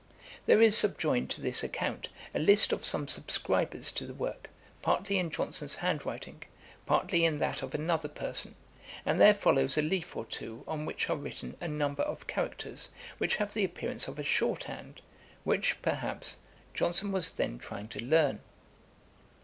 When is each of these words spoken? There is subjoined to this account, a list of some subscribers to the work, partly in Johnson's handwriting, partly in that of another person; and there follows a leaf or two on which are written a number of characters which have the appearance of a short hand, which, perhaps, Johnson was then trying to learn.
There 0.47 0.63
is 0.63 0.75
subjoined 0.75 1.29
to 1.29 1.41
this 1.43 1.63
account, 1.63 2.09
a 2.33 2.39
list 2.39 2.71
of 2.71 2.83
some 2.83 3.07
subscribers 3.07 3.91
to 3.91 4.07
the 4.07 4.15
work, 4.15 4.49
partly 4.81 5.19
in 5.19 5.29
Johnson's 5.29 5.75
handwriting, 5.75 6.41
partly 6.87 7.23
in 7.23 7.37
that 7.37 7.61
of 7.61 7.75
another 7.75 8.07
person; 8.07 8.55
and 9.05 9.21
there 9.21 9.35
follows 9.35 9.77
a 9.77 9.83
leaf 9.83 10.15
or 10.17 10.25
two 10.25 10.63
on 10.67 10.87
which 10.87 11.07
are 11.07 11.15
written 11.15 11.55
a 11.61 11.67
number 11.67 12.01
of 12.01 12.25
characters 12.25 12.89
which 13.19 13.35
have 13.35 13.53
the 13.53 13.63
appearance 13.63 14.07
of 14.07 14.17
a 14.17 14.23
short 14.23 14.63
hand, 14.63 15.01
which, 15.43 15.79
perhaps, 15.83 16.37
Johnson 16.73 17.11
was 17.11 17.33
then 17.33 17.59
trying 17.59 17.87
to 17.89 18.03
learn. 18.03 18.39